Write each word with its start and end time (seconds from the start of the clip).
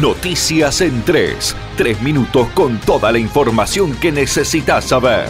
Noticias 0.00 0.80
en 0.80 1.02
3. 1.02 1.54
Tres 1.76 2.00
minutos 2.00 2.48
con 2.54 2.80
toda 2.80 3.12
la 3.12 3.18
información 3.18 3.94
que 3.96 4.10
necesitas 4.10 4.86
saber. 4.86 5.28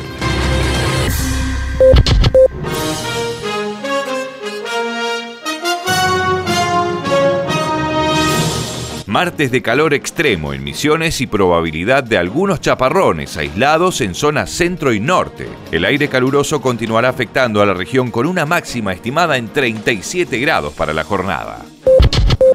Martes 9.07 9.51
de 9.51 9.61
calor 9.61 9.93
extremo 9.95 10.55
en 10.55 10.63
Misiones 10.63 11.21
y 11.21 11.27
probabilidad 11.27 12.05
de 12.05 12.17
algunos 12.17 12.61
chaparrones 12.61 13.37
aislados 13.37 14.01
en 14.01 14.15
zonas 14.15 14.49
centro 14.49 14.95
y 14.95 15.01
norte. 15.01 15.49
El 15.73 15.85
aire 15.85 16.09
caluroso 16.09 16.63
continuará 16.63 17.09
afectando 17.09 17.61
a 17.61 17.67
la 17.67 17.75
región 17.75 18.13
con 18.13 18.27
una 18.27 18.47
máxima 18.47 18.93
estimada 18.93 19.37
en 19.37 19.49
37 19.49 20.39
grados 20.39 20.73
para 20.73 20.95
la 20.95 21.03
jornada 21.05 21.63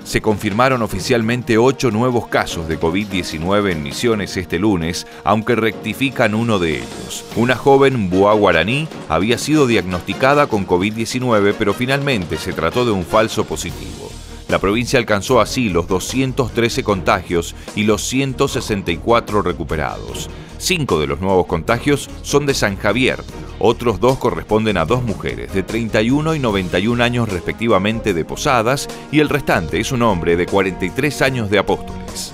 se 0.07 0.21
confirmaron 0.21 0.81
oficialmente 0.83 1.57
ocho 1.57 1.91
nuevos 1.91 2.27
casos 2.27 2.69
de 2.69 2.79
COVID-19 2.79 3.71
en 3.73 3.83
Misiones 3.83 4.37
este 4.37 4.57
lunes, 4.57 5.05
aunque 5.25 5.57
rectifican 5.57 6.33
uno 6.33 6.59
de 6.59 6.77
ellos. 6.77 7.25
Una 7.35 7.57
joven 7.57 8.09
Bua 8.09 8.33
Guaraní 8.33 8.87
había 9.09 9.37
sido 9.37 9.67
diagnosticada 9.67 10.47
con 10.47 10.65
COVID-19, 10.65 11.55
pero 11.59 11.73
finalmente 11.73 12.37
se 12.37 12.53
trató 12.53 12.85
de 12.85 12.91
un 12.91 13.03
falso 13.03 13.43
positivo. 13.43 14.09
La 14.47 14.59
provincia 14.59 14.97
alcanzó 14.97 15.41
así 15.41 15.67
los 15.67 15.89
213 15.89 16.85
contagios 16.85 17.53
y 17.75 17.83
los 17.83 18.01
164 18.07 19.41
recuperados. 19.41 20.29
Cinco 20.57 21.01
de 21.01 21.07
los 21.07 21.19
nuevos 21.19 21.47
contagios 21.47 22.09
son 22.21 22.45
de 22.45 22.53
San 22.53 22.77
Javier, 22.77 23.19
otros 23.59 23.99
dos 23.99 24.17
corresponden 24.17 24.77
a 24.77 24.85
dos 24.85 25.03
mujeres 25.03 25.53
de 25.53 25.63
31 25.63 26.35
y 26.35 26.39
91 26.39 27.03
años 27.03 27.29
respectivamente 27.29 28.13
de 28.13 28.25
Posadas 28.25 28.87
y 29.11 29.19
el 29.19 29.29
restante 29.29 29.79
es 29.79 29.91
un 29.91 30.01
hombre 30.01 30.35
de 30.35 30.45
43 30.45 31.21
años 31.21 31.49
de 31.49 31.59
Apóstoles. 31.59 32.33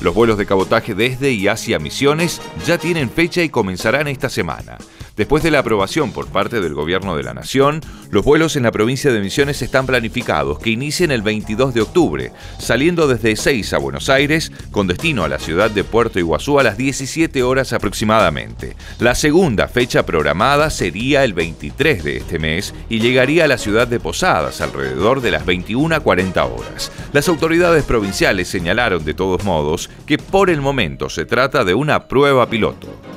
Los 0.00 0.14
vuelos 0.14 0.38
de 0.38 0.46
cabotaje 0.46 0.94
desde 0.94 1.32
y 1.32 1.48
hacia 1.48 1.78
Misiones 1.78 2.40
ya 2.66 2.78
tienen 2.78 3.10
fecha 3.10 3.42
y 3.42 3.48
comenzarán 3.48 4.08
esta 4.08 4.28
semana. 4.28 4.78
Después 5.18 5.42
de 5.42 5.50
la 5.50 5.58
aprobación 5.58 6.12
por 6.12 6.28
parte 6.28 6.60
del 6.60 6.74
Gobierno 6.74 7.16
de 7.16 7.24
la 7.24 7.34
Nación, 7.34 7.80
los 8.12 8.24
vuelos 8.24 8.54
en 8.54 8.62
la 8.62 8.70
provincia 8.70 9.10
de 9.10 9.18
Misiones 9.18 9.60
están 9.62 9.84
planificados 9.84 10.60
que 10.60 10.70
inicien 10.70 11.10
el 11.10 11.22
22 11.22 11.74
de 11.74 11.80
octubre, 11.80 12.32
saliendo 12.60 13.08
desde 13.08 13.34
6 13.34 13.72
a 13.72 13.78
Buenos 13.78 14.10
Aires 14.10 14.52
con 14.70 14.86
destino 14.86 15.24
a 15.24 15.28
la 15.28 15.40
ciudad 15.40 15.72
de 15.72 15.82
Puerto 15.82 16.20
Iguazú 16.20 16.60
a 16.60 16.62
las 16.62 16.76
17 16.76 17.42
horas 17.42 17.72
aproximadamente. 17.72 18.76
La 19.00 19.16
segunda 19.16 19.66
fecha 19.66 20.06
programada 20.06 20.70
sería 20.70 21.24
el 21.24 21.34
23 21.34 22.04
de 22.04 22.16
este 22.18 22.38
mes 22.38 22.72
y 22.88 23.00
llegaría 23.00 23.46
a 23.46 23.48
la 23.48 23.58
ciudad 23.58 23.88
de 23.88 23.98
Posadas 23.98 24.60
alrededor 24.60 25.20
de 25.20 25.32
las 25.32 25.44
21 25.44 25.96
a 25.96 26.00
40 26.00 26.44
horas. 26.44 26.92
Las 27.12 27.28
autoridades 27.28 27.82
provinciales 27.82 28.46
señalaron 28.46 29.04
de 29.04 29.14
todos 29.14 29.42
modos 29.42 29.90
que 30.06 30.16
por 30.16 30.48
el 30.48 30.60
momento 30.60 31.10
se 31.10 31.26
trata 31.26 31.64
de 31.64 31.74
una 31.74 32.06
prueba 32.06 32.48
piloto. 32.48 33.07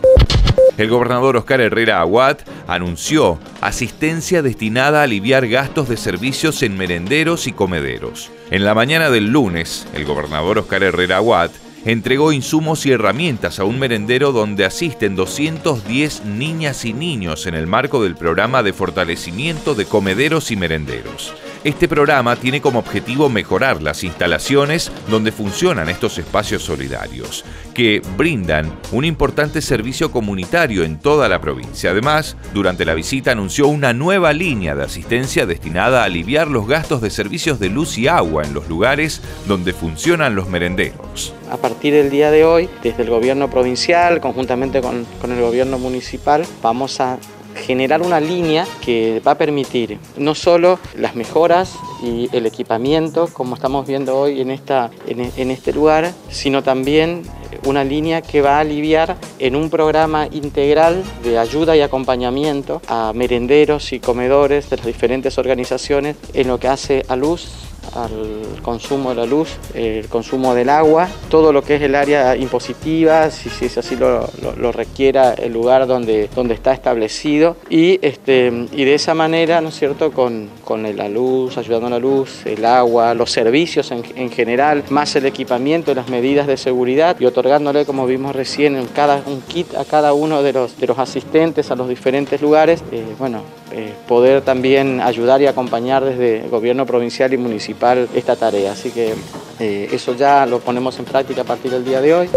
El 0.77 0.89
gobernador 0.89 1.37
Oscar 1.37 1.61
Herrera 1.61 1.99
Aguad 1.99 2.37
anunció 2.67 3.39
asistencia 3.59 4.41
destinada 4.41 5.01
a 5.01 5.03
aliviar 5.03 5.47
gastos 5.47 5.89
de 5.89 5.97
servicios 5.97 6.63
en 6.63 6.77
merenderos 6.77 7.47
y 7.47 7.51
comederos. 7.51 8.31
En 8.49 8.63
la 8.63 8.73
mañana 8.73 9.09
del 9.09 9.27
lunes, 9.27 9.87
el 9.93 10.05
gobernador 10.05 10.59
Oscar 10.59 10.83
Herrera 10.83 11.17
Aguad 11.17 11.51
entregó 11.85 12.31
insumos 12.31 12.85
y 12.85 12.91
herramientas 12.91 13.59
a 13.59 13.65
un 13.65 13.79
merendero 13.79 14.31
donde 14.31 14.65
asisten 14.65 15.15
210 15.15 16.25
niñas 16.25 16.85
y 16.85 16.93
niños 16.93 17.47
en 17.47 17.55
el 17.55 17.67
marco 17.67 18.03
del 18.03 18.15
programa 18.15 18.63
de 18.63 18.73
fortalecimiento 18.73 19.75
de 19.75 19.85
comederos 19.85 20.51
y 20.51 20.55
merenderos. 20.55 21.33
Este 21.63 21.87
programa 21.87 22.35
tiene 22.37 22.59
como 22.59 22.79
objetivo 22.79 23.29
mejorar 23.29 23.83
las 23.83 24.03
instalaciones 24.03 24.91
donde 25.07 25.31
funcionan 25.31 25.89
estos 25.89 26.17
espacios 26.17 26.63
solidarios, 26.63 27.45
que 27.75 28.01
brindan 28.17 28.75
un 28.91 29.05
importante 29.05 29.61
servicio 29.61 30.11
comunitario 30.11 30.83
en 30.83 30.97
toda 30.97 31.29
la 31.29 31.39
provincia. 31.39 31.91
Además, 31.91 32.35
durante 32.51 32.83
la 32.83 32.95
visita 32.95 33.33
anunció 33.33 33.67
una 33.67 33.93
nueva 33.93 34.33
línea 34.33 34.73
de 34.73 34.85
asistencia 34.85 35.45
destinada 35.45 36.01
a 36.01 36.05
aliviar 36.05 36.47
los 36.47 36.67
gastos 36.67 36.99
de 36.99 37.11
servicios 37.11 37.59
de 37.59 37.69
luz 37.69 37.95
y 37.99 38.07
agua 38.07 38.43
en 38.43 38.55
los 38.55 38.67
lugares 38.67 39.21
donde 39.45 39.71
funcionan 39.73 40.33
los 40.33 40.49
merenderos. 40.49 41.35
A 41.51 41.57
partir 41.57 41.93
del 41.93 42.09
día 42.09 42.31
de 42.31 42.43
hoy, 42.43 42.69
desde 42.81 43.03
el 43.03 43.11
gobierno 43.11 43.51
provincial, 43.51 44.19
conjuntamente 44.19 44.81
con, 44.81 45.05
el 45.23 45.41
gobierno 45.41 45.77
municipal, 45.77 46.43
vamos 46.63 46.99
a 46.99 47.19
generar 47.61 48.01
una 48.01 48.19
línea 48.19 48.67
que 48.83 49.21
va 49.25 49.31
a 49.31 49.37
permitir 49.37 49.97
no 50.17 50.35
solo 50.35 50.79
las 50.95 51.15
mejoras 51.15 51.75
y 52.03 52.29
el 52.35 52.45
equipamiento, 52.45 53.29
como 53.31 53.55
estamos 53.55 53.87
viendo 53.87 54.17
hoy 54.17 54.41
en, 54.41 54.51
esta, 54.51 54.91
en, 55.07 55.51
este 55.51 55.71
lugar, 55.71 56.11
sino 56.29 56.63
también 56.63 57.23
una 57.65 57.83
línea 57.83 58.21
que 58.21 58.41
va 58.41 58.57
a 58.57 58.59
aliviar 58.61 59.17
en 59.39 59.55
un 59.55 59.69
programa 59.69 60.27
integral 60.31 61.03
de 61.23 61.37
ayuda 61.37 61.75
y 61.75 61.81
acompañamiento 61.81 62.81
a 62.87 63.13
merenderos 63.13 63.93
y 63.93 63.99
comedores 63.99 64.69
de 64.69 64.77
las 64.77 64.85
diferentes 64.85 65.37
organizaciones 65.37 66.15
en 66.33 66.47
lo 66.47 66.59
que 66.59 66.67
hace 66.67 67.05
a 67.07 67.15
luz 67.15 67.70
al 67.95 68.61
consumo 68.61 69.09
de 69.09 69.15
la 69.15 69.25
luz, 69.25 69.57
el 69.73 70.07
consumo 70.07 70.53
del 70.55 70.69
agua, 70.69 71.07
todo 71.29 71.51
lo 71.51 71.63
que 71.63 71.75
es 71.75 71.81
el 71.81 71.95
área 71.95 72.35
impositiva, 72.35 73.29
si, 73.31 73.49
si 73.49 73.79
así 73.79 73.95
lo, 73.95 74.29
requiera 74.71 75.33
el 75.33 75.51
lugar 75.53 75.87
donde, 75.87 76.29
donde 76.35 76.53
está 76.53 76.73
establecido 76.73 77.57
y, 77.69 77.99
este, 78.05 78.67
y 78.71 78.85
de 78.85 78.93
esa 78.93 79.13
manera, 79.13 79.61
¿no 79.61 79.69
es 79.69 79.75
cierto?, 79.75 80.11
con, 80.11 80.49
con 80.63 80.83
la 80.95 81.09
luz, 81.09 81.57
ayudando 81.57 81.87
a 81.87 81.91
la 81.91 81.99
luz, 81.99 82.45
el 82.45 82.63
agua, 82.65 83.13
los 83.13 83.31
servicios 83.31 83.91
en, 83.91 84.03
en 84.15 84.29
general, 84.29 84.83
más 84.89 85.15
el 85.15 85.25
equipamiento, 85.25 85.93
las 85.93 86.09
medidas 86.09 86.47
de 86.47 86.57
seguridad 86.57 87.17
y 87.19 87.25
otorgándole, 87.25 87.85
como 87.85 88.05
vimos 88.05 88.35
recién, 88.35 88.75
un, 88.75 88.87
cada, 88.87 89.21
un 89.25 89.41
kit 89.41 89.75
a 89.75 89.85
cada 89.85 90.13
uno 90.13 90.43
de 90.43 90.53
los, 90.53 90.77
de 90.77 90.87
los 90.87 90.99
asistentes 90.99 91.71
a 91.71 91.75
los 91.75 91.89
diferentes 91.89 92.41
lugares, 92.41 92.83
eh, 92.91 93.03
bueno, 93.19 93.41
eh, 93.73 93.93
poder 94.07 94.41
también 94.41 94.99
ayudar 94.99 95.41
y 95.41 95.47
acompañar 95.47 96.03
desde 96.03 96.43
el 96.43 96.49
gobierno 96.49 96.85
provincial 96.85 97.33
y 97.33 97.37
esta 98.13 98.35
tarea. 98.35 98.71
Así 98.71 98.91
que 98.91 99.13
eh, 99.59 99.89
eso 99.91 100.15
ya 100.15 100.45
lo 100.45 100.59
ponemos 100.59 100.97
en 100.99 101.05
práctica 101.05 101.41
a 101.41 101.45
partir 101.45 101.71
del 101.71 101.85
día 101.85 102.01
de 102.01 102.13
hoy. 102.13 102.29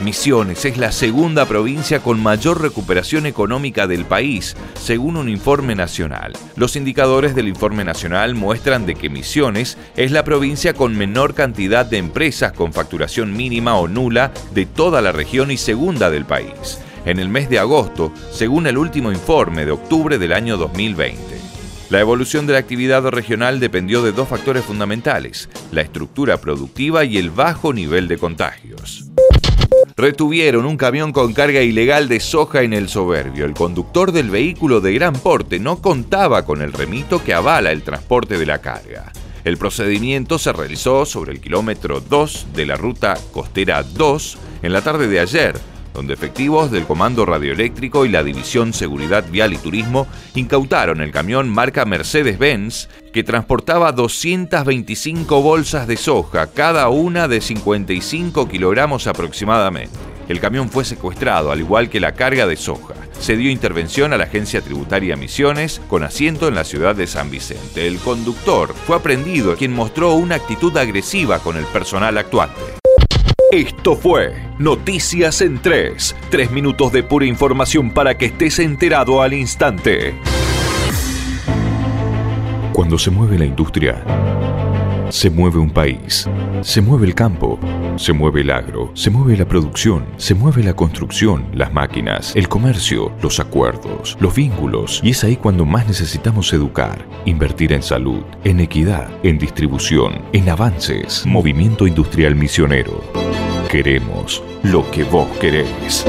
Misiones 0.00 0.64
es 0.64 0.78
la 0.78 0.90
segunda 0.90 1.46
provincia 1.46 2.00
con 2.00 2.20
mayor 2.20 2.60
recuperación 2.60 3.24
económica 3.24 3.86
del 3.86 4.04
país, 4.04 4.56
según 4.74 5.16
un 5.16 5.28
informe 5.28 5.76
nacional. 5.76 6.32
Los 6.56 6.74
indicadores 6.74 7.36
del 7.36 7.46
informe 7.46 7.84
nacional 7.84 8.34
muestran 8.34 8.84
de 8.84 8.96
que 8.96 9.08
Misiones 9.08 9.78
es 9.96 10.10
la 10.10 10.24
provincia 10.24 10.74
con 10.74 10.96
menor 10.96 11.34
cantidad 11.34 11.86
de 11.86 11.98
empresas 11.98 12.52
con 12.52 12.72
facturación 12.72 13.36
mínima 13.36 13.76
o 13.76 13.86
nula 13.86 14.32
de 14.52 14.66
toda 14.66 15.00
la 15.02 15.12
región 15.12 15.52
y 15.52 15.56
segunda 15.56 16.10
del 16.10 16.24
país 16.24 16.78
en 17.04 17.18
el 17.18 17.28
mes 17.28 17.48
de 17.48 17.58
agosto, 17.58 18.12
según 18.30 18.66
el 18.66 18.78
último 18.78 19.10
informe 19.10 19.64
de 19.64 19.72
octubre 19.72 20.18
del 20.18 20.32
año 20.32 20.56
2020. 20.56 21.31
La 21.92 22.00
evolución 22.00 22.46
de 22.46 22.54
la 22.54 22.58
actividad 22.58 23.06
regional 23.08 23.60
dependió 23.60 24.00
de 24.00 24.12
dos 24.12 24.26
factores 24.26 24.64
fundamentales, 24.64 25.50
la 25.72 25.82
estructura 25.82 26.38
productiva 26.38 27.04
y 27.04 27.18
el 27.18 27.28
bajo 27.28 27.74
nivel 27.74 28.08
de 28.08 28.16
contagios. 28.16 29.10
Retuvieron 29.94 30.64
un 30.64 30.78
camión 30.78 31.12
con 31.12 31.34
carga 31.34 31.60
ilegal 31.60 32.08
de 32.08 32.18
soja 32.18 32.62
en 32.62 32.72
el 32.72 32.88
Soberbio. 32.88 33.44
El 33.44 33.52
conductor 33.52 34.10
del 34.10 34.30
vehículo 34.30 34.80
de 34.80 34.94
gran 34.94 35.12
porte 35.12 35.58
no 35.58 35.82
contaba 35.82 36.46
con 36.46 36.62
el 36.62 36.72
remito 36.72 37.22
que 37.22 37.34
avala 37.34 37.72
el 37.72 37.82
transporte 37.82 38.38
de 38.38 38.46
la 38.46 38.62
carga. 38.62 39.12
El 39.44 39.58
procedimiento 39.58 40.38
se 40.38 40.50
realizó 40.50 41.04
sobre 41.04 41.32
el 41.32 41.42
kilómetro 41.42 42.00
2 42.00 42.46
de 42.54 42.64
la 42.64 42.76
ruta 42.76 43.18
costera 43.32 43.82
2 43.82 44.38
en 44.62 44.72
la 44.72 44.80
tarde 44.80 45.08
de 45.08 45.20
ayer, 45.20 45.60
donde 45.94 46.14
efectivos 46.14 46.70
del 46.70 46.84
Comando 46.84 47.24
Radioeléctrico 47.26 48.04
y 48.04 48.08
la 48.08 48.22
División 48.22 48.72
Seguridad 48.72 49.24
Vial 49.30 49.52
y 49.52 49.58
Turismo 49.58 50.06
incautaron 50.34 51.00
el 51.00 51.10
camión 51.10 51.48
marca 51.48 51.84
Mercedes-Benz 51.84 52.88
que 53.12 53.24
transportaba 53.24 53.92
225 53.92 55.42
bolsas 55.42 55.86
de 55.86 55.96
soja, 55.96 56.46
cada 56.48 56.88
una 56.88 57.28
de 57.28 57.40
55 57.40 58.48
kilogramos 58.48 59.06
aproximadamente. 59.06 59.96
El 60.28 60.40
camión 60.40 60.70
fue 60.70 60.84
secuestrado, 60.84 61.52
al 61.52 61.60
igual 61.60 61.90
que 61.90 62.00
la 62.00 62.12
carga 62.12 62.46
de 62.46 62.56
soja. 62.56 62.94
Se 63.18 63.36
dio 63.36 63.50
intervención 63.50 64.12
a 64.12 64.16
la 64.16 64.24
Agencia 64.24 64.60
Tributaria 64.62 65.16
Misiones, 65.16 65.80
con 65.88 66.04
asiento 66.04 66.48
en 66.48 66.54
la 66.54 66.64
ciudad 66.64 66.96
de 66.96 67.06
San 67.06 67.30
Vicente. 67.30 67.86
El 67.86 67.98
conductor 67.98 68.74
fue 68.86 68.96
aprendido, 68.96 69.56
quien 69.56 69.72
mostró 69.72 70.14
una 70.14 70.36
actitud 70.36 70.76
agresiva 70.76 71.38
con 71.40 71.56
el 71.56 71.64
personal 71.66 72.16
actuante. 72.18 72.81
Esto 73.52 73.96
fue 73.96 74.32
Noticias 74.58 75.42
en 75.42 75.58
3. 75.58 76.16
Tres 76.30 76.50
minutos 76.50 76.90
de 76.90 77.02
pura 77.02 77.26
información 77.26 77.90
para 77.90 78.16
que 78.16 78.24
estés 78.24 78.58
enterado 78.58 79.20
al 79.20 79.34
instante. 79.34 80.14
Cuando 82.72 82.98
se 82.98 83.10
mueve 83.10 83.38
la 83.38 83.44
industria, 83.44 84.02
se 85.12 85.28
mueve 85.28 85.58
un 85.58 85.68
país, 85.68 86.26
se 86.62 86.80
mueve 86.80 87.06
el 87.06 87.14
campo, 87.14 87.60
se 87.96 88.14
mueve 88.14 88.40
el 88.40 88.50
agro, 88.50 88.90
se 88.94 89.10
mueve 89.10 89.36
la 89.36 89.44
producción, 89.46 90.06
se 90.16 90.34
mueve 90.34 90.62
la 90.62 90.72
construcción, 90.72 91.44
las 91.52 91.70
máquinas, 91.70 92.34
el 92.34 92.48
comercio, 92.48 93.12
los 93.20 93.38
acuerdos, 93.38 94.16
los 94.20 94.34
vínculos. 94.34 95.02
Y 95.04 95.10
es 95.10 95.22
ahí 95.22 95.36
cuando 95.36 95.66
más 95.66 95.86
necesitamos 95.86 96.50
educar, 96.54 97.06
invertir 97.26 97.74
en 97.74 97.82
salud, 97.82 98.22
en 98.42 98.60
equidad, 98.60 99.10
en 99.22 99.38
distribución, 99.38 100.22
en 100.32 100.48
avances. 100.48 101.26
Movimiento 101.26 101.86
Industrial 101.86 102.34
Misionero. 102.34 103.04
Queremos 103.70 104.42
lo 104.62 104.90
que 104.90 105.04
vos 105.04 105.28
querés. 105.38 106.06